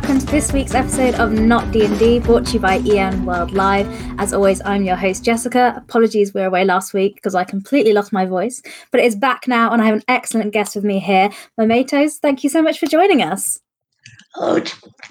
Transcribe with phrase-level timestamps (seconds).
[0.00, 3.88] welcome to this week's episode of Not D&D, brought to you by EN World Live.
[4.20, 5.74] As always, I'm your host, Jessica.
[5.76, 9.16] Apologies we were away last week because I completely lost my voice, but it is
[9.16, 11.30] back now and I have an excellent guest with me here.
[11.58, 13.58] momatoes, thank you so much for joining us.
[14.36, 14.62] Oh,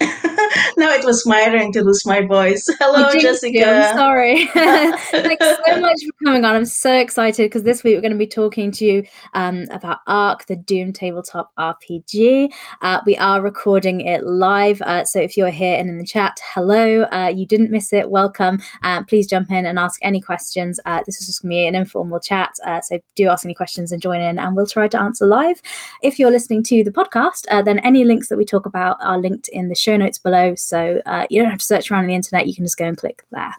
[0.76, 2.64] now it was my turn to lose my voice.
[2.78, 3.66] Hello, Jessica.
[3.66, 4.46] I'm sorry.
[4.54, 6.54] Thanks so much for coming on.
[6.54, 9.04] I'm so excited because this week we're going to be talking to you
[9.34, 12.52] um, about ARC, the Doom tabletop RPG.
[12.80, 14.80] Uh, we are recording it live.
[14.82, 17.02] Uh, so if you're here and in the chat, hello.
[17.04, 18.10] Uh, you didn't miss it.
[18.10, 18.60] Welcome.
[18.84, 20.78] Uh, please jump in and ask any questions.
[20.86, 22.54] Uh, this is just going to be an informal chat.
[22.64, 25.60] Uh, so do ask any questions and join in, and we'll try to answer live.
[26.04, 29.48] If you're listening to the podcast, then any links that we talk about are linked
[29.48, 30.54] in the show notes below.
[30.54, 32.46] So uh, you don't have to search around on the internet.
[32.46, 33.54] You can just go and click there.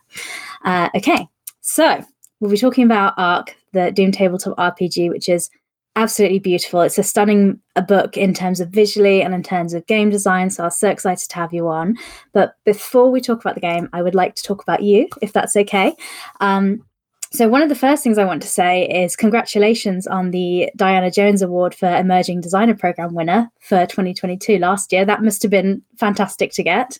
[0.63, 1.27] Uh, okay,
[1.61, 2.05] so
[2.39, 5.49] we'll be talking about ARC, the Doom Tabletop RPG, which is
[5.95, 6.81] absolutely beautiful.
[6.81, 10.49] It's a stunning a book in terms of visually and in terms of game design.
[10.49, 11.97] So I'm so excited to have you on.
[12.31, 15.33] But before we talk about the game, I would like to talk about you, if
[15.33, 15.93] that's okay.
[16.39, 16.85] Um,
[17.31, 21.11] so, one of the first things I want to say is congratulations on the Diana
[21.11, 25.05] Jones Award for Emerging Designer Program winner for 2022 last year.
[25.05, 26.97] That must have been fantastic to get.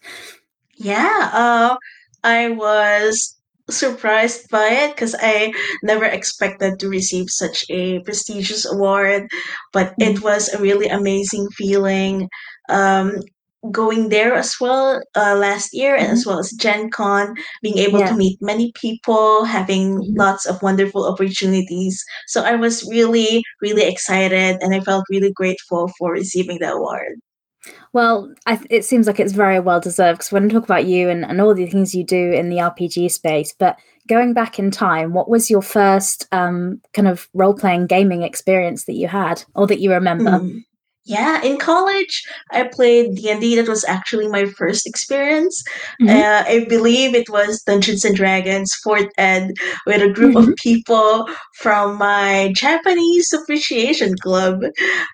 [0.76, 1.78] Yeah, uh,
[2.24, 3.36] I was
[3.72, 9.28] surprised by it because I never expected to receive such a prestigious award,
[9.74, 10.22] but it mm.
[10.22, 12.30] was a really amazing feeling.
[12.70, 13.22] Um,
[13.72, 16.14] going there as well uh, last year mm-hmm.
[16.14, 18.08] as well as gen con being able yeah.
[18.10, 20.16] to meet many people having mm-hmm.
[20.16, 25.92] lots of wonderful opportunities so i was really really excited and i felt really grateful
[25.98, 27.20] for receiving the award
[27.92, 31.10] well, th- it seems like it's very well deserved because when I talk about you
[31.10, 34.72] and, and all the things you do in the RPG space, but going back in
[34.72, 39.44] time, what was your first um, kind of role playing gaming experience that you had
[39.56, 40.32] or that you remember?
[40.32, 40.64] Mm.
[41.10, 43.56] Yeah, in college, I played D&D.
[43.56, 45.64] That was actually my first experience.
[46.00, 46.10] Mm-hmm.
[46.10, 49.54] Uh, I believe it was Dungeons and Dragons 4th Ed
[49.88, 50.52] with a group mm-hmm.
[50.52, 54.62] of people from my Japanese appreciation club.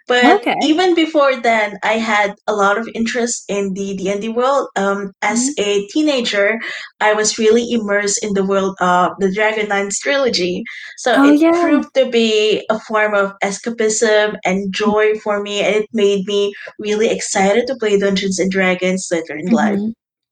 [0.06, 0.56] But okay.
[0.63, 4.67] even before then, I had a lot of interest in the D&D world.
[4.75, 5.63] Um, as mm-hmm.
[5.63, 6.59] a teenager,
[7.00, 10.66] I was really immersed in the world of the Dragonlance trilogy.
[10.97, 11.51] So oh, it yeah.
[11.51, 15.62] proved to be a form of escapism and joy for me.
[15.62, 19.56] And it made me really excited to play Dungeons and Dragons later in mm-hmm.
[19.56, 19.79] life.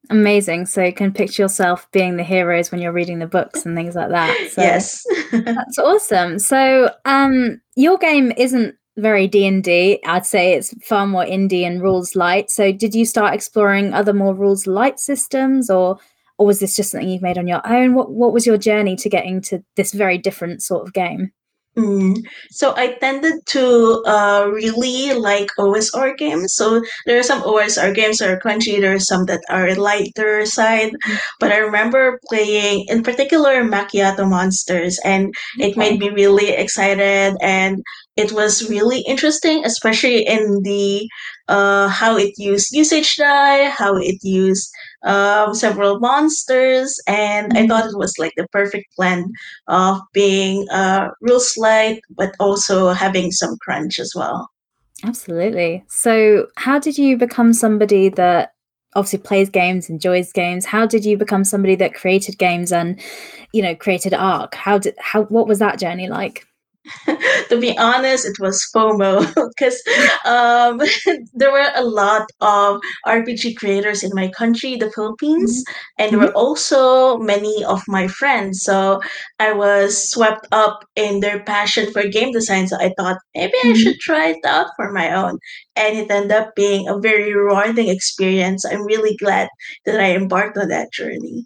[0.09, 0.65] Amazing.
[0.65, 3.95] So you can picture yourself being the heroes when you're reading the books and things
[3.95, 4.37] like that.
[4.51, 5.03] So yes.
[5.31, 6.39] that's awesome.
[6.39, 10.01] So um your game isn't very D&D.
[10.05, 12.51] I'd say it's far more indie and rules light.
[12.51, 15.97] So did you start exploring other more rules light systems or
[16.37, 17.93] or was this just something you've made on your own?
[17.93, 21.31] What what was your journey to getting to this very different sort of game?
[21.77, 22.17] Mm.
[22.51, 26.53] So I tended to uh, really like OSR games.
[26.53, 28.79] So there are some OSR games that are crunchy.
[28.79, 30.91] There are some that are lighter side.
[30.93, 31.17] Mm.
[31.39, 37.35] But I remember playing, in particular, Macchiato Monsters, and it made me really excited.
[37.41, 37.81] And
[38.15, 41.09] it was really interesting, especially in the
[41.47, 44.71] uh, how it used usage die, how it used
[45.03, 47.53] um, several monsters, and.
[47.57, 49.33] I thought it was like the perfect blend
[49.67, 54.49] of being uh, rules light, but also having some crunch as well.
[55.03, 55.83] Absolutely.
[55.87, 58.53] So, how did you become somebody that
[58.95, 60.65] obviously plays games, enjoys games?
[60.65, 62.99] How did you become somebody that created games and,
[63.51, 64.55] you know, created Arc?
[64.55, 66.45] How did how what was that journey like?
[67.49, 69.81] to be honest, it was FOMO because
[70.25, 70.81] um,
[71.33, 75.73] there were a lot of RPG creators in my country, the Philippines, mm-hmm.
[75.99, 76.37] and there were mm-hmm.
[76.37, 78.61] also many of my friends.
[78.63, 79.01] So
[79.39, 82.67] I was swept up in their passion for game design.
[82.67, 83.71] So I thought maybe mm-hmm.
[83.71, 85.39] I should try it out for my own.
[85.75, 88.65] And it ended up being a very rewarding experience.
[88.65, 89.49] I'm really glad
[89.85, 91.45] that I embarked on that journey.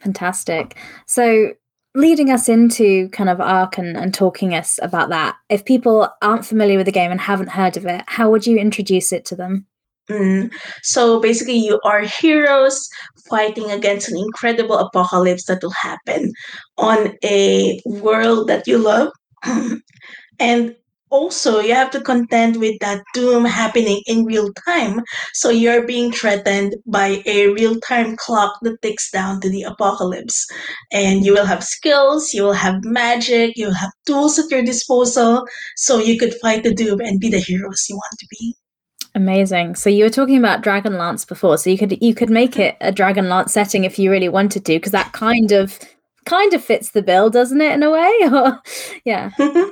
[0.00, 0.76] Fantastic.
[1.06, 1.52] So
[1.94, 6.46] leading us into kind of Arc and, and talking us about that if people aren't
[6.46, 9.36] familiar with the game and haven't heard of it how would you introduce it to
[9.36, 9.66] them
[10.10, 10.52] mm.
[10.82, 12.88] so basically you are heroes
[13.28, 16.32] fighting against an incredible apocalypse that will happen
[16.76, 19.10] on a world that you love
[20.38, 20.74] and
[21.10, 25.02] also you have to contend with that doom happening in real time.
[25.34, 30.46] So you're being threatened by a real-time clock that ticks down to the apocalypse.
[30.92, 35.46] And you will have skills you will have magic you'll have tools at your disposal.
[35.76, 38.54] So you could fight the doom and be the heroes you want to be.
[39.14, 39.74] Amazing.
[39.74, 41.58] So you were talking about dragonlance before.
[41.58, 44.74] So you could you could make it a dragonlance setting if you really wanted to
[44.74, 45.78] because that kind of
[46.24, 48.12] kind of fits the bill doesn't it in a way?
[48.30, 48.62] Or
[49.04, 49.30] yeah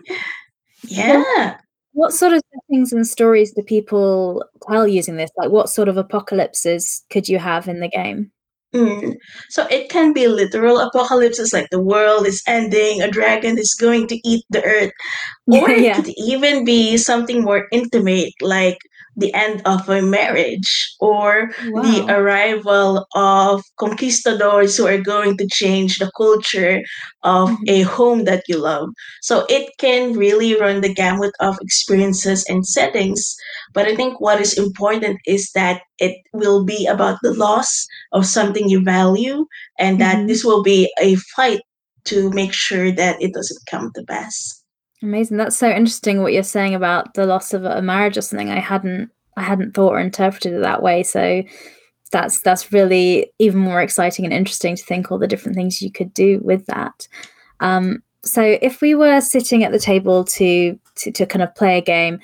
[0.89, 1.59] Yeah.
[1.93, 5.31] What sort of things and stories do people tell using this?
[5.37, 8.31] Like, what sort of apocalypses could you have in the game?
[8.75, 9.17] Mm.
[9.49, 14.07] So it can be literal apocalypses, like the world is ending, a dragon is going
[14.09, 14.93] to eat the earth,
[15.47, 15.95] or it yeah.
[15.95, 18.79] could even be something more intimate, like
[19.17, 21.51] the end of a marriage or
[21.83, 26.83] the arrival of conquistadors who are going to change the culture
[27.23, 27.57] of Mhm.
[27.69, 28.89] a home that you love.
[29.23, 33.35] So it can really run the gamut of experiences and settings.
[33.75, 38.27] But I think what is important is that it will be about the loss of
[38.27, 39.47] something you value
[39.79, 40.27] and that Mhm.
[40.27, 41.61] this will be a fight
[42.07, 44.63] to make sure that it doesn't come to pass.
[45.03, 45.37] Amazing.
[45.37, 48.51] That's so interesting what you're saying about the loss of a marriage or something.
[48.51, 51.03] I hadn't I hadn't thought or interpreted it that way.
[51.03, 51.43] So
[52.13, 55.91] that's that's really even more exciting and interesting to think all the different things you
[55.91, 57.07] could do with that.
[57.61, 61.79] Um, so if we were sitting at the table to, to to kind of play
[61.79, 62.21] a game,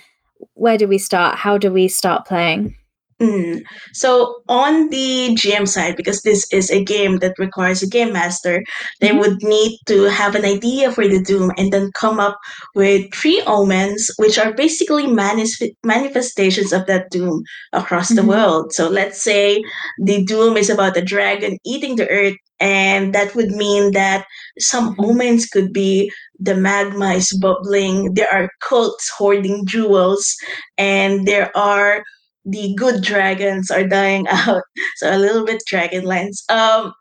[0.54, 1.36] where do we start?
[1.36, 2.76] How do we start playing?
[3.22, 3.60] Mm.
[3.92, 8.64] So on the GM side, because this is a game that requires a game master,
[9.00, 9.20] they Mhm.
[9.20, 12.36] would need to have an idea for the doom and then come up
[12.74, 17.42] with three omens, which are basically manis- manifestations of that doom
[17.72, 18.28] across the Mhm.
[18.34, 18.72] world.
[18.72, 19.62] So let's say
[20.04, 24.24] the doom is about a dragon eating the earth, and that would mean that
[24.58, 26.10] some omens could be
[26.40, 30.34] the magma is bubbling, there are cults hoarding jewels,
[30.76, 32.02] and there are
[32.44, 34.62] the good dragons are dying out.
[34.96, 36.42] So a little bit Dragonlance.
[36.50, 36.92] Um,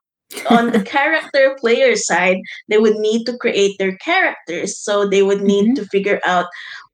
[0.49, 2.37] on the character player side,
[2.69, 4.77] they would need to create their characters.
[4.79, 5.75] So they would need Mhm.
[5.75, 6.45] to figure out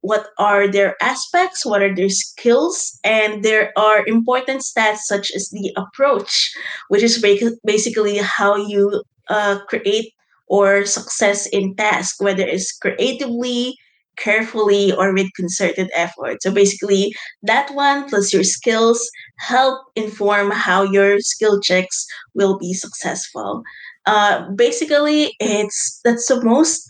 [0.02, 5.50] what are their aspects, what are their skills, and there are important stats such as
[5.50, 6.52] the approach,
[6.90, 10.14] which is ba- basically how you uh, create
[10.48, 13.76] or success in task, whether it's creatively,
[14.18, 16.42] carefully, or with concerted effort.
[16.42, 19.10] So basically, that one plus your skills
[19.40, 22.06] help inform how your skill checks
[22.36, 23.64] will be successful.
[24.06, 26.88] Uh, basically, it's that's the most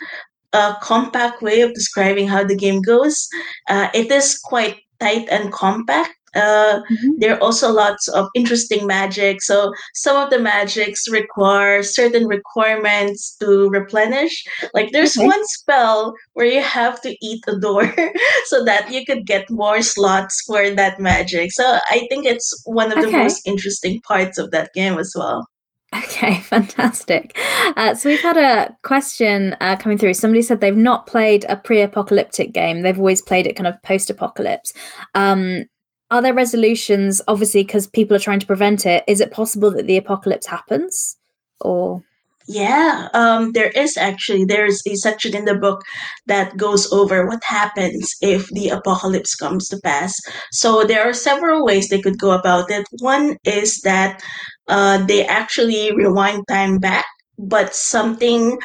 [0.54, 3.28] uh, compact way of describing how the game goes.
[3.70, 6.17] Uh, it is quite tight and compact.
[6.36, 7.14] Uh, Mhm.
[7.20, 9.42] there are also lots of interesting magic.
[9.42, 14.44] So some of the magics require certain requirements to replenish.
[14.74, 15.26] Like there's Okay.
[15.26, 17.84] one spell where you have to eat a door
[18.46, 21.52] so that you could get more slots for that magic.
[21.52, 25.48] So I think it's one of the most interesting parts of that game as well.
[25.96, 27.38] Okay, fantastic.
[27.78, 30.14] Uh, so we've had a question uh, coming through.
[30.14, 34.74] Somebody said they've not played a pre-apocalyptic game; they've always played it kind of post-apocalypse.
[35.16, 35.64] Um,
[36.10, 37.22] are there resolutions?
[37.28, 39.04] Obviously, because people are trying to prevent it.
[39.08, 41.18] Is it possible that the apocalypse happens,
[41.62, 42.04] or?
[42.50, 45.84] Yeah, um, there is actually there's a section in the book
[46.28, 50.14] that goes over what happens if the apocalypse comes to pass.
[50.54, 52.88] So there are several ways they could go about it.
[53.00, 54.24] One is that
[54.70, 57.06] uh, they actually rewind time back,
[57.38, 58.58] but something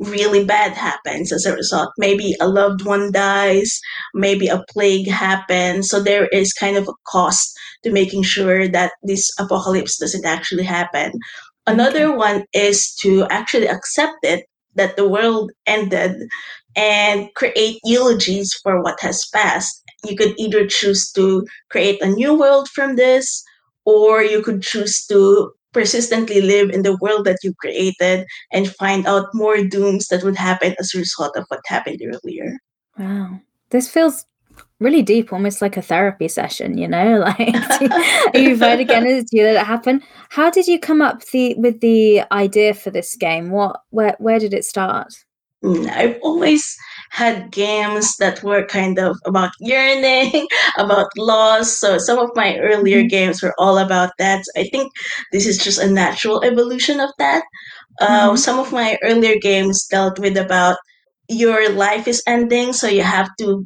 [0.00, 1.90] really bad happens as a result.
[1.98, 3.78] Maybe a loved one dies,
[4.14, 5.88] maybe a plague happens.
[5.88, 7.52] So there is kind of a cost
[7.84, 11.08] to making sure that this apocalypse doesn't actually happen.
[11.08, 11.74] Okay.
[11.74, 16.16] Another one is to actually accept it that the world ended
[16.76, 19.82] and create eulogies for what has passed.
[20.04, 23.44] You could either choose to create a new world from this,
[23.84, 29.06] or you could choose to persistently live in the world that you created and find
[29.06, 32.58] out more dooms that would happen as a result of what happened earlier.
[32.98, 34.26] Wow, this feels
[34.78, 36.76] really deep, almost like a therapy session.
[36.76, 39.04] You know, like you vote again?
[39.04, 40.02] Do you let it happen?
[40.30, 43.50] How did you come up the with the idea for this game?
[43.50, 45.12] What where where did it start?
[45.62, 46.76] Mm, I've always
[47.10, 50.46] had games that were kind of about yearning,
[50.78, 51.78] about loss.
[51.78, 53.08] So some of my earlier Mhm.
[53.08, 54.44] games were all about that.
[54.44, 54.92] So I think
[55.32, 57.42] this is just a natural evolution of that.
[58.00, 58.36] Uh, Mhm.
[58.36, 60.76] some of my earlier games dealt with about
[61.28, 63.64] your life is ending, so you have to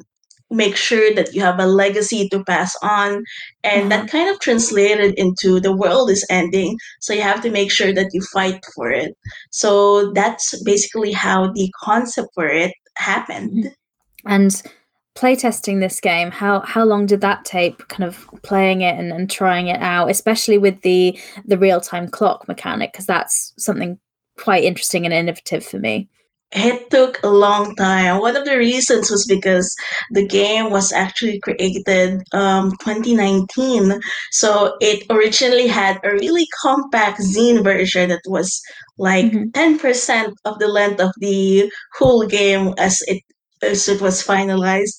[0.50, 3.22] make sure that you have a legacy to pass on,
[3.64, 7.70] and that kind of translated into the world is ending, so you have to make
[7.72, 9.12] sure that you fight for it.
[9.50, 13.64] So that's basically how the concept for it happened.
[13.64, 13.74] Mhm.
[14.26, 14.62] And
[15.16, 17.86] playtesting this game, how how long did that take?
[17.88, 22.08] Kind of playing it and, and trying it out, especially with the the real time
[22.08, 23.98] clock mechanic, because that's something
[24.38, 26.08] quite interesting and innovative for me.
[26.54, 28.20] It took a long time.
[28.20, 29.74] One of the reasons was because
[30.12, 34.00] the game was actually created um 2019.
[34.32, 38.62] So it originally had a really compact zine version that was
[38.98, 39.52] like Mhm.
[39.52, 43.22] 10% of the length of the whole game as it
[43.62, 44.96] as it was finalized.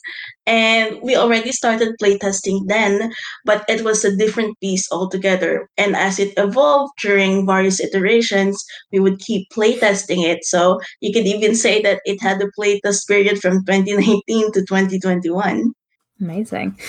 [0.48, 3.12] And we already started playtesting then,
[3.46, 5.68] but it was a different piece altogether.
[5.78, 10.46] And as it evolved during various iterations, we would keep playtesting it.
[10.46, 15.74] So you could even say that it had a playtest period from 2019 to 2021.
[16.22, 16.80] Amazing.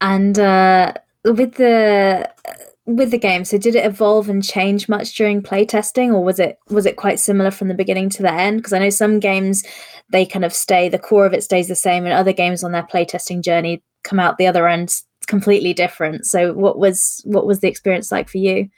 [0.00, 2.30] And uh, with the
[2.88, 6.58] with the game, so did it evolve and change much during playtesting, or was it
[6.70, 8.58] was it quite similar from the beginning to the end?
[8.58, 9.62] Because I know some games
[10.10, 12.72] they kind of stay the core of it stays the same, and other games on
[12.72, 16.24] their playtesting journey come out the other end completely different.
[16.24, 18.70] So what was what was the experience like for you?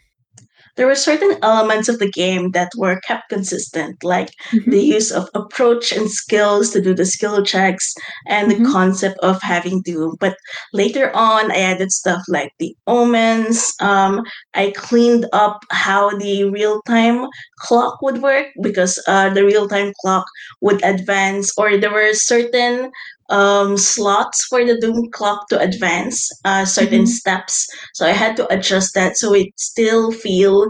[0.77, 4.71] There were certain elements of the game that were kept consistent, like mm-hmm.
[4.71, 7.95] the use of approach and skills to do the skill checks
[8.27, 8.63] and mm-hmm.
[8.63, 10.17] the concept of having doom.
[10.21, 10.37] But
[10.73, 13.73] later on, I added stuff like the omens.
[13.81, 14.23] Um,
[14.55, 17.27] I cleaned up how the real time
[17.59, 20.27] clock would work because uh, the real time clock
[20.61, 22.91] would advance, or there were certain
[23.31, 27.07] um, slots for the Doom clock to advance uh, certain mm-hmm.
[27.07, 27.67] steps.
[27.95, 30.69] So I had to adjust that so it still feel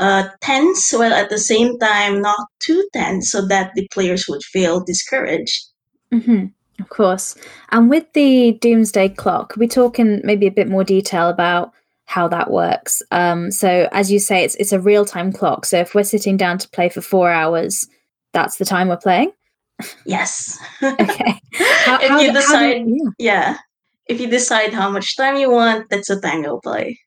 [0.00, 4.42] uh, tense while at the same time not too tense so that the players would
[4.42, 5.66] feel discouraged.
[6.12, 6.46] Mm-hmm.
[6.78, 7.34] Of course.
[7.70, 11.72] And with the Doomsday clock, we talk in maybe a bit more detail about
[12.04, 13.02] how that works.
[13.10, 15.64] Um, so as you say, it's it's a real time clock.
[15.66, 17.88] So if we're sitting down to play for four hours,
[18.32, 19.32] that's the time we're playing.
[20.04, 20.58] Yes.
[20.82, 21.40] okay.
[21.54, 23.50] How, if how, you decide, you, yeah.
[23.50, 23.58] yeah.
[24.06, 26.98] If you decide how much time you want, that's a tango play.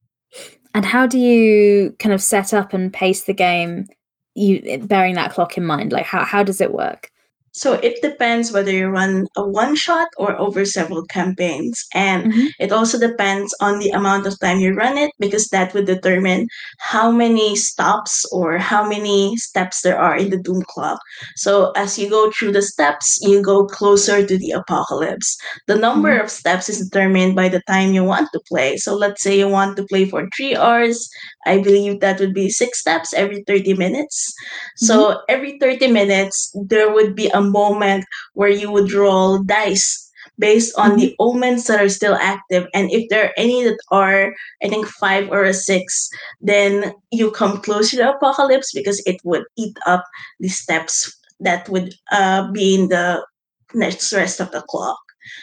[0.76, 3.88] And how do you kind of set up and pace the game?
[4.36, 7.10] You bearing that clock in mind, like how how does it work?
[7.52, 11.86] So it depends whether you run a one shot or over several campaigns.
[11.94, 12.48] And mm-hmm.
[12.60, 16.48] it also depends on the amount of time you run it because that would determine
[16.78, 21.00] how many stops or how many steps there are in the Doom Clock.
[21.36, 25.38] So as you go through the steps, you go closer to the apocalypse.
[25.68, 26.26] The number mm-hmm.
[26.26, 28.78] of steps is determined by the time you want to play.
[28.78, 31.10] So let's say you want to play for three hours.
[31.46, 34.34] I believe that would be six steps every 30 minutes.
[34.78, 35.20] So mm-hmm.
[35.30, 40.74] every 30 minutes, there would be a a moment where you would roll dice based
[40.78, 41.28] on the mm-hmm.
[41.28, 42.68] omens that are still active.
[42.74, 46.10] And if there are any that are, I think, five or a six,
[46.42, 50.04] then you come close to the apocalypse because it would eat up
[50.40, 53.26] the steps that would uh, be in the
[53.74, 55.00] next rest of the clock.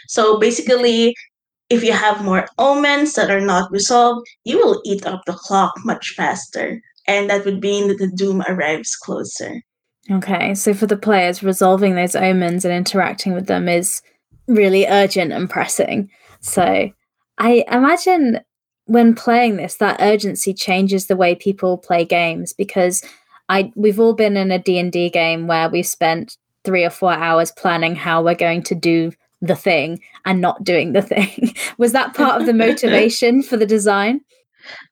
[0.09, 1.15] So basically,
[1.69, 5.73] if you have more omens that are not resolved, you will eat up the clock
[5.85, 6.81] much faster.
[7.07, 9.63] And that would mean that the doom arrives closer.
[10.11, 14.03] Okay, so for the players, resolving those omens and interacting with them is
[14.47, 16.11] really urgent and pressing.
[16.41, 16.91] So
[17.39, 18.41] I imagine
[18.85, 23.03] when playing this, that urgency changes the way people play games because
[23.49, 27.53] I we've all been in a D&D game where we've spent 3 or 4 hours
[27.53, 31.55] planning how we're going to do the thing and not doing the thing.
[31.79, 34.21] Was that part of the motivation for the design?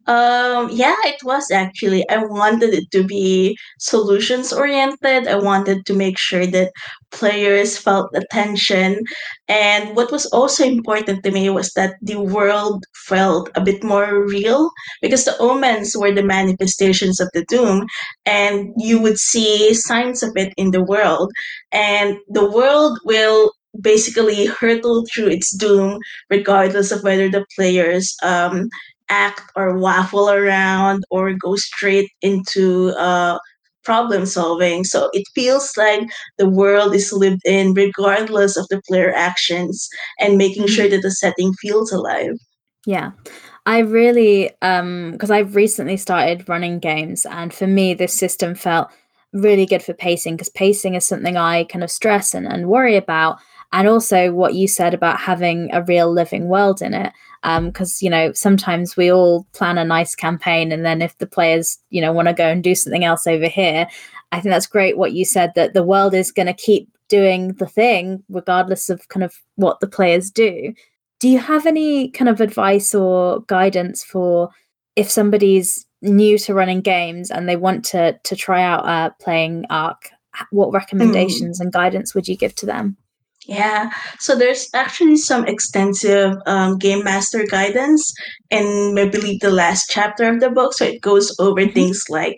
[0.06, 2.08] Um, yeah, it was actually.
[2.10, 5.26] I wanted it to be solutions oriented.
[5.26, 6.72] I wanted to make sure that
[7.10, 9.00] players felt the tension.
[9.48, 14.26] And what was also important to me was that the world felt a bit more
[14.26, 17.86] real because the omens were the manifestations of the doom,
[18.26, 21.32] and you would see signs of it in the world.
[21.72, 25.98] And the world will basically hurtle through its doom
[26.30, 28.68] regardless of whether the players um,
[29.08, 33.38] act or waffle around or go straight into uh,
[33.84, 34.84] problem solving.
[34.84, 36.08] So it feels like
[36.38, 40.94] the world is lived in regardless of the player actions and making sure mm-hmm.
[40.94, 42.36] that the setting feels alive.
[42.86, 43.12] Yeah.
[43.66, 48.88] I really um because I've recently started running games and for me this system felt
[49.32, 52.96] really good for pacing because pacing is something I kind of stress and, and worry
[52.96, 53.38] about
[53.74, 57.12] and also what you said about having a real living world in it
[57.42, 61.26] because um, you know sometimes we all plan a nice campaign and then if the
[61.26, 63.86] players you know want to go and do something else over here
[64.32, 67.48] i think that's great what you said that the world is going to keep doing
[67.54, 70.72] the thing regardless of kind of what the players do
[71.20, 74.48] do you have any kind of advice or guidance for
[74.96, 79.66] if somebody's new to running games and they want to to try out uh, playing
[79.68, 80.10] arc
[80.50, 80.74] what hmm.
[80.74, 81.64] recommendations mm.
[81.64, 82.96] and guidance would you give to them
[83.46, 88.12] yeah, so there's actually some extensive um, game master guidance
[88.54, 90.72] in, I believe, the last chapter of the book.
[90.74, 91.74] So it goes over mm-hmm.
[91.74, 92.36] things like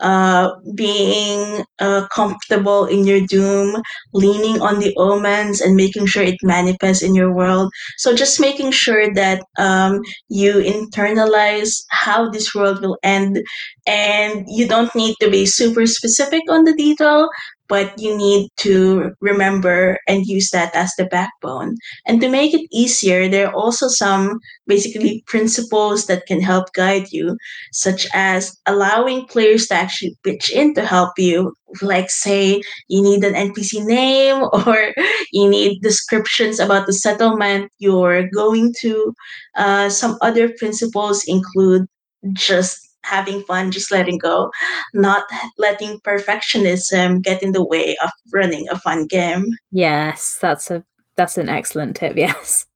[0.00, 3.82] uh, being uh, comfortable in your doom,
[4.12, 7.72] leaning on the omens, and making sure it manifests in your world.
[7.98, 13.42] So just making sure that um, you internalize how this world will end,
[13.86, 17.28] and you don't need to be super specific on the detail,
[17.68, 21.74] but you need to remember and use that as the backbone.
[22.06, 27.06] And to make it easier, there are also some basically principles that can help guide
[27.10, 27.36] you,
[27.72, 31.52] such as allowing players to actually pitch in to help you.
[31.82, 34.94] Like, say, you need an NPC name or
[35.32, 39.14] you need descriptions about the settlement you're going to.
[39.56, 41.86] Uh, some other principles include
[42.32, 44.50] just having fun, just letting go,
[44.92, 45.24] not
[45.58, 49.46] letting perfectionism get in the way of running a fun game.
[49.70, 50.84] Yes, that's a
[51.16, 52.16] that's an excellent tip.
[52.26, 52.66] Yes.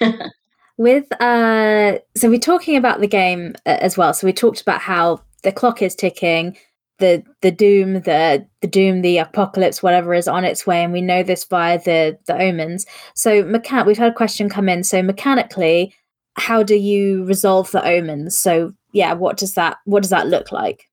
[0.78, 4.14] With uh, so we're talking about the game uh, as well.
[4.14, 6.56] So we talked about how the clock is ticking,
[7.00, 11.00] the the doom, the the doom, the apocalypse, whatever is on its way, and we
[11.00, 12.86] know this via the the omens.
[13.14, 14.84] So mechan- we've had a question come in.
[14.84, 15.92] So mechanically,
[16.36, 18.38] how do you resolve the omens?
[18.38, 20.87] So yeah, what does that what does that look like?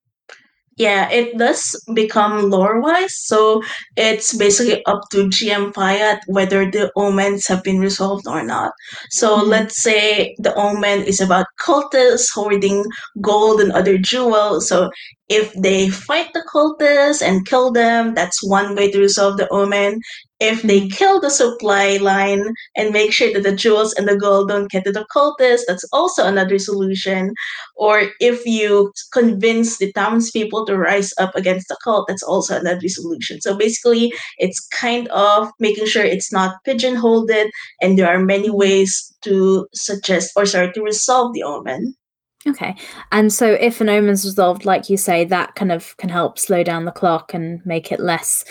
[0.78, 3.16] Yeah, it does become lore wise.
[3.16, 3.64] So
[3.96, 8.74] it's basically up to GM fiat whether the omens have been resolved or not.
[9.10, 9.50] So mm-hmm.
[9.50, 12.84] let's say the omen is about cultists hoarding
[13.22, 14.68] gold and other jewels.
[14.68, 14.90] So
[15.30, 20.00] if they fight the cultists and kill them, that's one way to resolve the omen.
[20.40, 24.50] If they kill the supply line and make sure that the jewels and the gold
[24.50, 27.34] don't get to the cultists, that's also another solution.
[27.76, 32.88] Or if you convince the townspeople to rise up against the cult, that's also another
[32.88, 33.42] solution.
[33.42, 37.32] So basically, it's kind of making sure it's not pigeonholed,
[37.82, 41.96] and there are many ways to suggest or sorry to resolve the omen.
[42.48, 42.76] Okay.
[43.12, 46.64] And so if an omen's resolved, like you say, that kind of can help slow
[46.64, 48.46] down the clock and make it less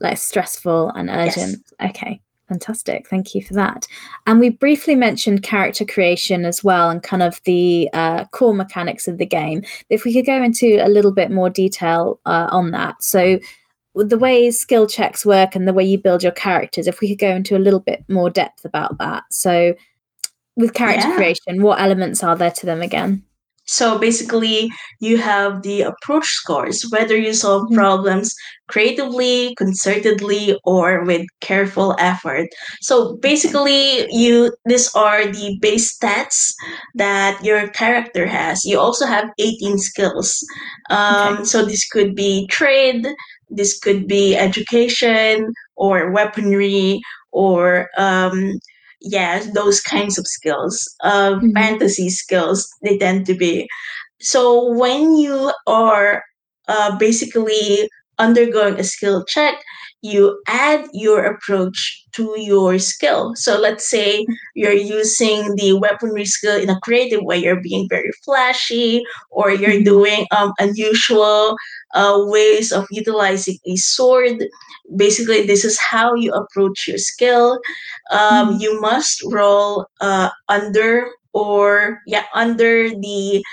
[0.00, 1.64] less stressful and urgent.
[1.80, 1.90] Yes.
[1.90, 2.20] Okay.
[2.48, 3.06] Fantastic.
[3.08, 3.86] Thank you for that.
[4.26, 9.06] And we briefly mentioned character creation as well and kind of the uh, core mechanics
[9.06, 9.62] of the game.
[9.90, 13.02] If we could go into a little bit more detail uh, on that.
[13.02, 13.38] So,
[13.94, 17.18] the way skill checks work and the way you build your characters, if we could
[17.18, 19.24] go into a little bit more depth about that.
[19.30, 19.74] So,
[20.56, 21.16] with character yeah.
[21.16, 23.24] creation, what elements are there to them again?
[23.68, 27.76] So basically, you have the approach scores, whether you solve mm-hmm.
[27.76, 28.34] problems
[28.66, 32.48] creatively, concertedly, or with careful effort.
[32.80, 36.52] So basically, you these are the base stats
[36.94, 38.64] that your character has.
[38.64, 40.42] You also have 18 skills.
[40.90, 41.44] Um, okay.
[41.44, 43.06] So this could be trade,
[43.50, 47.00] this could be education, or weaponry,
[47.32, 48.58] or um,
[49.00, 51.52] yeah, those kinds of skills, uh, mm-hmm.
[51.52, 53.68] fantasy skills, they tend to be.
[54.20, 56.22] So when you are
[56.66, 59.62] uh, basically undergoing a skill check,
[60.02, 63.32] you add your approach to your skill.
[63.34, 68.10] So let's say you're using the weaponry skill in a creative way, you're being very
[68.24, 69.84] flashy, or you're mm-hmm.
[69.84, 71.56] doing um, unusual
[71.94, 74.44] uh, ways of utilizing a sword.
[74.96, 77.58] Basically, this is how you approach your skill.
[78.10, 78.60] Um, mm-hmm.
[78.60, 83.44] You must roll uh, under or yeah under the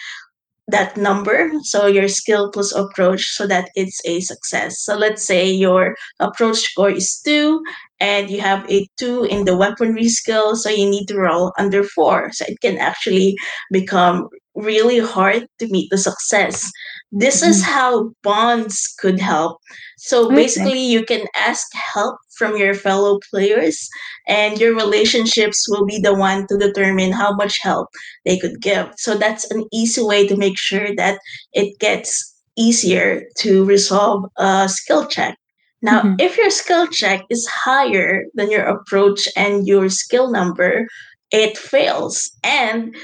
[0.67, 4.82] that number so your skill plus approach so that it's a success.
[4.82, 7.62] So let's say your approach score is two
[7.99, 11.84] and you have a two in the weaponry skill so you need to roll under
[11.84, 12.32] four.
[12.32, 13.36] So it can actually
[13.71, 16.71] become really hard to meet the success
[17.11, 17.51] this mm-hmm.
[17.51, 19.59] is how bonds could help.
[19.97, 23.89] So basically you can ask help from your fellow players
[24.27, 27.87] and your relationships will be the one to determine how much help
[28.25, 28.91] they could give.
[28.97, 31.19] So that's an easy way to make sure that
[31.53, 35.37] it gets easier to resolve a skill check.
[35.81, 36.15] Now mm-hmm.
[36.19, 40.87] if your skill check is higher than your approach and your skill number
[41.31, 42.31] it fails.
[42.43, 42.95] And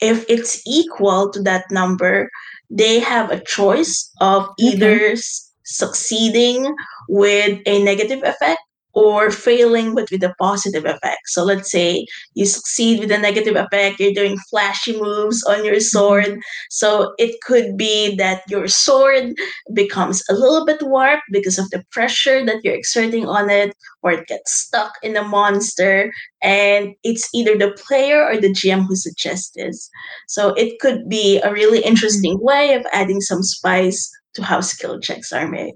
[0.00, 2.30] if it's equal to that number
[2.70, 5.18] they have a choice of either mm-hmm.
[5.64, 6.74] succeeding
[7.08, 8.60] with a negative effect
[8.96, 11.20] or failing but with a positive effect.
[11.26, 15.74] So let's say you succeed with a negative effect, you're doing flashy moves on your
[15.74, 15.98] mm-hmm.
[15.98, 16.40] sword.
[16.70, 19.34] So it could be that your sword
[19.74, 24.12] becomes a little bit warped because of the pressure that you're exerting on it, or
[24.12, 26.10] it gets stuck in a monster.
[26.42, 29.90] And it's either the player or the GM who suggests this.
[30.26, 35.00] So it could be a really interesting way of adding some spice to how skill
[35.00, 35.74] checks are made.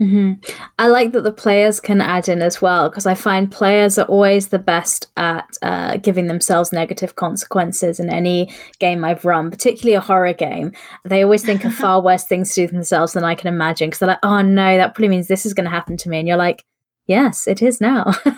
[0.00, 0.34] Mm-hmm.
[0.78, 4.06] I like that the players can add in as well because I find players are
[4.06, 9.94] always the best at uh, giving themselves negative consequences in any game I've run, particularly
[9.94, 10.72] a horror game.
[11.04, 13.98] They always think of far worse things to do themselves than I can imagine because
[13.98, 16.20] they're like, oh no, that probably means this is going to happen to me.
[16.20, 16.64] And you're like,
[17.08, 18.12] yes, it is now.
[18.12, 18.28] so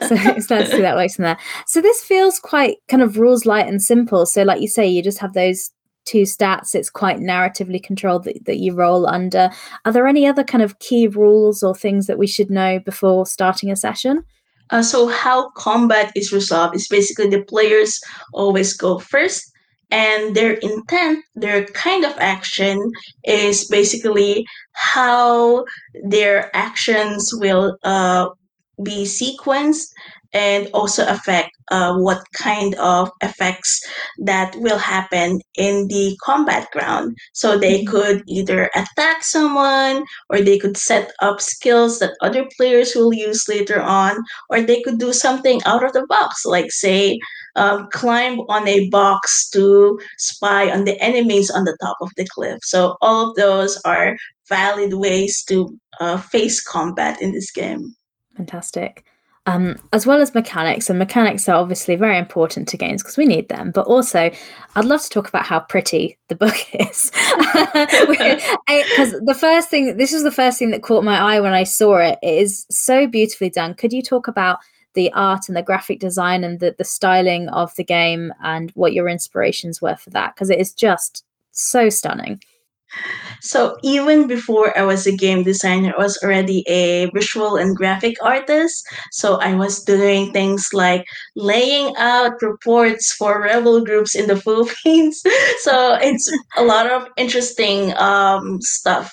[0.00, 1.38] it's nice to see that works in there.
[1.66, 4.26] So this feels quite kind of rules light and simple.
[4.26, 5.70] So, like you say, you just have those
[6.08, 6.74] two stats.
[6.74, 9.50] It's quite narratively controlled that, that you roll under.
[9.84, 13.26] Are there any other kind of key rules or things that we should know before
[13.26, 14.24] starting a session?
[14.70, 18.00] Uh, so how combat is resolved is basically the players
[18.32, 19.52] always go first
[19.90, 22.92] and their intent their kind of action
[23.24, 25.64] is basically how
[26.04, 28.28] their actions will uh,
[28.82, 29.88] be sequenced
[30.32, 33.80] and also affect uh, what kind of effects
[34.18, 37.16] that will happen in the combat ground.
[37.32, 37.90] So they mm-hmm.
[37.90, 43.48] could either attack someone, or they could set up skills that other players will use
[43.48, 44.16] later on,
[44.50, 47.18] or they could do something out of the box, like say,
[47.56, 52.26] um, climb on a box to spy on the enemies on the top of the
[52.26, 52.58] cliff.
[52.62, 54.16] So all of those are
[54.48, 57.94] valid ways to uh, face combat in this game.
[58.36, 59.04] Fantastic
[59.48, 60.90] um, as well as mechanics.
[60.90, 63.70] And mechanics are obviously very important to games because we need them.
[63.70, 64.30] But also,
[64.76, 67.10] I'd love to talk about how pretty the book is.
[68.68, 71.64] Because the first thing, this was the first thing that caught my eye when I
[71.64, 72.18] saw it.
[72.22, 73.74] It is so beautifully done.
[73.74, 74.58] Could you talk about
[74.94, 78.92] the art and the graphic design and the, the styling of the game and what
[78.92, 80.34] your inspirations were for that?
[80.34, 82.42] Because it is just so stunning.
[83.40, 88.16] So even before I was a game designer, I was already a visual and graphic
[88.22, 88.86] artist.
[89.12, 95.22] So I was doing things like laying out reports for rebel groups in the Philippines.
[95.60, 99.12] so it's a lot of interesting um, stuff.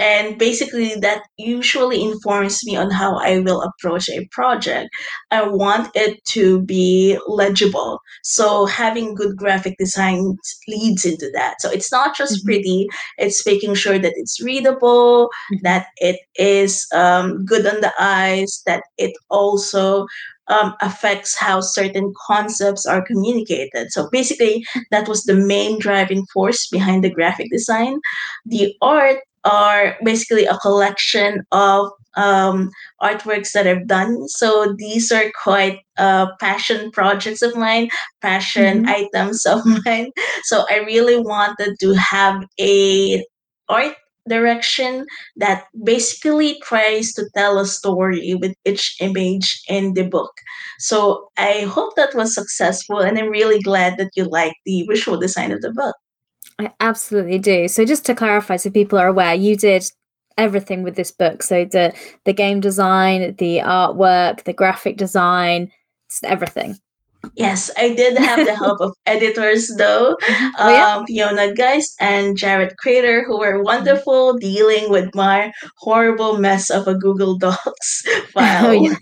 [0.00, 4.88] And basically, that usually informs me on how I will approach a project.
[5.30, 8.00] I want it to be legible.
[8.24, 10.36] So having good graphic design
[10.66, 11.60] leads into that.
[11.60, 12.46] So it's not just mm-hmm.
[12.46, 15.64] pretty, it's making sure that it's readable, mm-hmm.
[15.64, 20.06] that it is um, good on the eyes, that it also
[20.48, 23.92] um, affects how certain concepts are communicated.
[23.92, 28.00] So basically, that was the main driving force behind the graphic design.
[28.46, 32.70] The art are basically a collection of um,
[33.02, 34.28] artworks that I've done.
[34.28, 37.88] So these are quite uh, passion projects of mine,
[38.20, 39.06] passion mm-hmm.
[39.14, 40.10] items of mine.
[40.44, 43.24] So I really wanted to have a
[43.68, 43.96] art
[44.28, 50.32] direction that basically tries to tell a story with each image in the book.
[50.78, 55.18] So I hope that was successful and I'm really glad that you like the visual
[55.18, 55.96] design of the book.
[56.60, 57.68] I absolutely do.
[57.68, 59.90] So just to clarify so people are aware, you did
[60.36, 61.42] everything with this book.
[61.42, 61.94] So the
[62.24, 65.70] the game design, the artwork, the graphic design,
[66.22, 66.76] everything.
[67.34, 70.16] Yes, I did have the help of editors though,
[70.58, 70.96] oh, yeah?
[70.96, 76.88] um, Fiona Geist and Jared Crater, who were wonderful dealing with my horrible mess of
[76.88, 78.66] a Google Docs file.
[78.66, 78.96] Oh,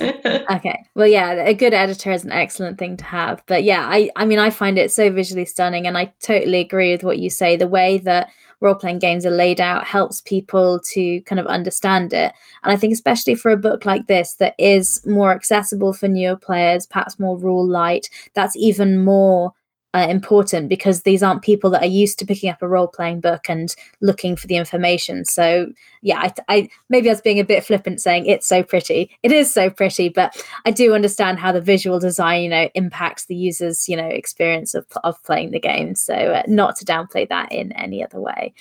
[0.00, 0.46] yeah.
[0.50, 0.83] okay.
[0.94, 3.42] Well, yeah, a good editor is an excellent thing to have.
[3.46, 6.92] But yeah, I I mean I find it so visually stunning and I totally agree
[6.92, 7.56] with what you say.
[7.56, 8.28] The way that
[8.60, 12.32] role playing games are laid out helps people to kind of understand it.
[12.62, 16.36] And I think especially for a book like this that is more accessible for newer
[16.36, 19.52] players, perhaps more rule light, that's even more
[19.94, 23.20] uh, important because these aren't people that are used to picking up a role playing
[23.20, 25.24] book and looking for the information.
[25.24, 25.68] So
[26.02, 29.16] yeah, I, I, maybe I was being a bit flippant saying it's so pretty.
[29.22, 33.26] It is so pretty, but I do understand how the visual design, you know, impacts
[33.26, 35.94] the user's you know experience of of playing the game.
[35.94, 38.52] So uh, not to downplay that in any other way.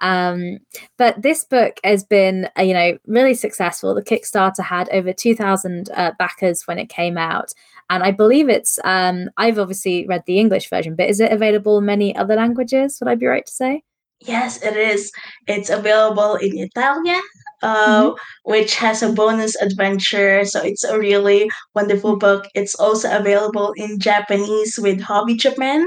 [0.00, 0.58] Um,
[0.98, 3.94] but this book has been uh, you know really successful.
[3.94, 7.52] The Kickstarter had over two thousand uh, backers when it came out
[7.90, 8.78] and I believe it's.
[8.84, 12.98] Um, I've obviously read the English version, but is it available in many other languages?
[13.00, 13.82] Would I be right to say?
[14.24, 15.10] Yes, it is.
[15.48, 17.20] It's available in Italian,
[17.60, 18.16] uh, mm-hmm.
[18.44, 20.44] which has a bonus adventure.
[20.44, 22.20] So it's a really wonderful mm-hmm.
[22.20, 22.46] book.
[22.54, 25.80] It's also available in Japanese with Hobby Japan.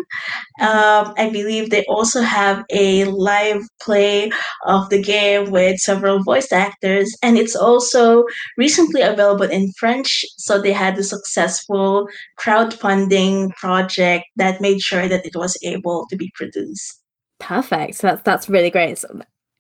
[0.60, 4.32] Um, I believe they also have a live play
[4.66, 8.26] of the game with several voice actors, and it's also
[8.58, 10.26] recently available in French.
[10.38, 16.18] So they had a successful crowdfunding project that made sure that it was able to
[16.18, 17.05] be produced.
[17.40, 17.96] Perfect.
[17.96, 18.92] So that's that's really great.
[18.92, 19.06] It's,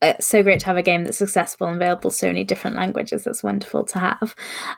[0.01, 3.23] it's so great to have a game that's successful and available so many different languages.
[3.23, 4.35] That's wonderful to have.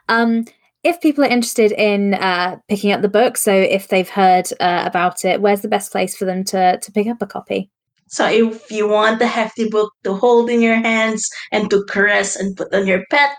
[0.10, 0.46] Um,
[0.84, 4.84] if people are interested in uh, picking up the book, so if they've heard uh,
[4.86, 7.70] about it, where's the best place for them to to pick up a copy?
[8.10, 12.38] So if you want the hefty book to hold in your hands and to caress
[12.38, 13.32] and put on your pet,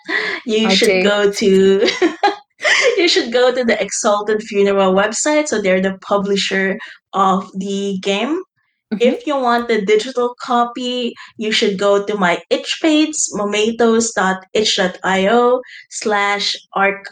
[0.45, 1.03] you I should do.
[1.03, 1.89] go to
[2.99, 5.49] you should go to the Exalted Funeral website.
[5.49, 6.79] So they're the publisher
[7.15, 8.43] of the game.
[8.93, 9.03] Mm-hmm.
[9.03, 16.57] If you want the digital copy, you should go to my itch page, momatoes.itch.io slash
[16.75, 17.07] arc.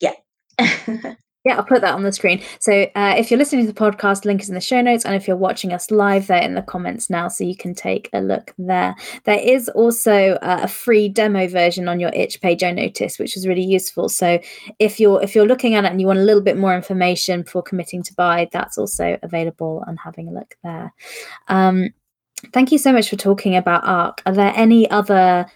[0.00, 0.14] Yeah.
[1.44, 2.40] Yeah, I'll put that on the screen.
[2.60, 5.16] So uh, if you're listening to the podcast, link is in the show notes, and
[5.16, 8.20] if you're watching us live, they're in the comments now, so you can take a
[8.20, 8.94] look there.
[9.24, 12.62] There is also uh, a free demo version on your itch page.
[12.62, 14.08] I noticed, which is really useful.
[14.08, 14.38] So
[14.78, 17.42] if you're if you're looking at it and you want a little bit more information
[17.42, 20.94] before committing to buy, that's also available and having a look there.
[21.48, 21.90] Um,
[22.52, 24.22] thank you so much for talking about ARC.
[24.26, 25.46] Are there any other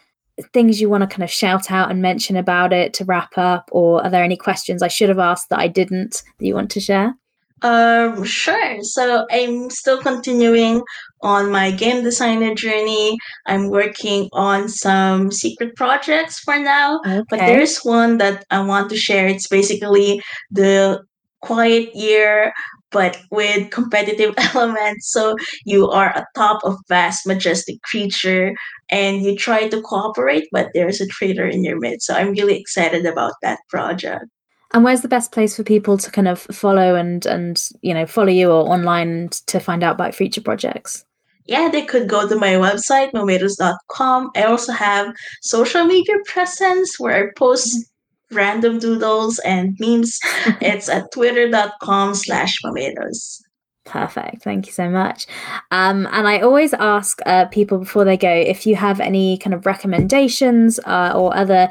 [0.53, 3.69] things you want to kind of shout out and mention about it to wrap up
[3.73, 6.71] or are there any questions i should have asked that i didn't that you want
[6.71, 7.15] to share?
[7.63, 8.83] Um sure.
[8.83, 10.83] So i'm still continuing
[11.23, 13.17] on my game designer journey.
[13.47, 17.23] I'm working on some secret projects for now okay.
[17.31, 19.27] but there's one that i want to share.
[19.27, 20.21] It's basically
[20.51, 21.03] the
[21.41, 22.53] quiet year
[22.97, 25.13] but with competitive elements.
[25.13, 28.55] So you are atop of vast, majestic creature
[28.91, 32.07] and you try to cooperate, but there's a traitor in your midst.
[32.07, 34.25] So I'm really excited about that project.
[34.73, 38.07] And where's the best place for people to kind of follow and and you know
[38.07, 41.05] follow you or online to find out about future projects?
[41.45, 44.31] Yeah, they could go to my website, momatoes.com.
[44.35, 47.87] I also have social media presence where I post
[48.33, 50.19] random doodles and memes.
[50.61, 53.41] it's at twitter.com slash momatoes.
[53.85, 54.43] Perfect.
[54.43, 55.27] Thank you so much.
[55.71, 59.55] Um, and I always ask uh, people before they go if you have any kind
[59.55, 61.69] of recommendations uh, or other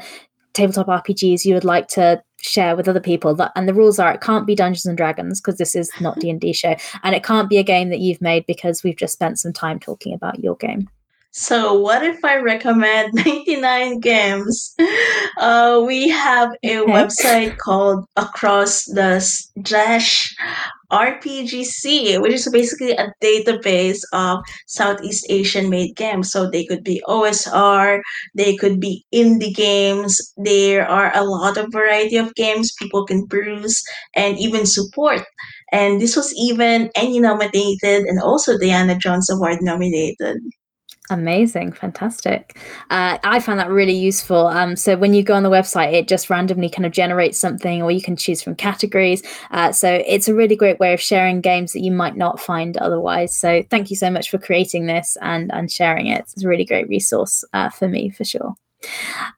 [0.54, 3.34] tabletop RPGs you would like to share with other people.
[3.34, 6.18] That, and the rules are it can't be Dungeons and Dragons because this is not
[6.18, 8.96] D and D show, and it can't be a game that you've made because we've
[8.96, 10.88] just spent some time talking about your game.
[11.38, 14.74] So, what if I recommend 99 Games?
[15.36, 16.90] Uh, we have a okay.
[16.90, 19.20] website called Across the
[19.60, 20.34] Dash
[20.90, 26.30] RPG Sea, which is basically a database of Southeast Asian made games.
[26.30, 28.00] So, they could be OSR,
[28.34, 30.18] they could be indie games.
[30.38, 33.82] There are a lot of variety of games people can peruse
[34.14, 35.20] and even support.
[35.70, 40.38] And this was even Emmy nominated and also Diana Jones Award nominated.
[41.08, 42.58] Amazing, fantastic.
[42.90, 44.48] Uh, I found that really useful.
[44.48, 47.80] Um, so when you go on the website, it just randomly kind of generates something,
[47.80, 49.22] or you can choose from categories.
[49.52, 52.76] Uh, so it's a really great way of sharing games that you might not find
[52.78, 53.36] otherwise.
[53.36, 56.20] So thank you so much for creating this and and sharing it.
[56.20, 58.54] It's a really great resource uh, for me for sure.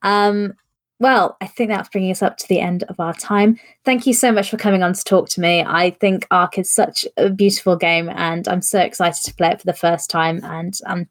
[0.02, 0.54] Um,
[1.00, 3.58] well, I think that's bringing us up to the end of our time.
[3.84, 5.62] Thank you so much for coming on to talk to me.
[5.62, 9.60] I think ARC is such a beautiful game, and I'm so excited to play it
[9.60, 10.40] for the first time.
[10.42, 11.06] And um,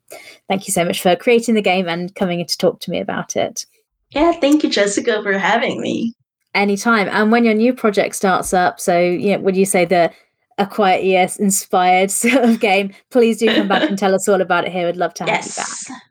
[0.49, 2.99] thank you so much for creating the game and coming in to talk to me
[2.99, 3.65] about it.
[4.11, 6.13] Yeah, thank you, Jessica, for having me.
[6.53, 7.07] Anytime.
[7.09, 10.11] And when your new project starts up, so you know, would you say the
[10.57, 14.41] a quiet year inspired sort of game, please do come back and tell us all
[14.41, 14.87] about it here.
[14.87, 15.87] We'd love to have yes.
[15.87, 16.01] you back.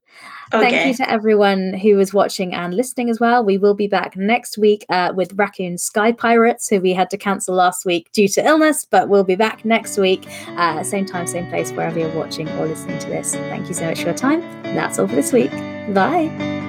[0.52, 0.70] Okay.
[0.70, 3.44] Thank you to everyone who was watching and listening as well.
[3.44, 7.16] We will be back next week uh, with Raccoon Sky Pirates, who we had to
[7.16, 11.26] cancel last week due to illness, but we'll be back next week, uh, same time,
[11.26, 13.34] same place, wherever you're watching or listening to this.
[13.34, 14.40] Thank you so much for your time.
[14.62, 15.50] That's all for this week.
[15.94, 16.65] Bye.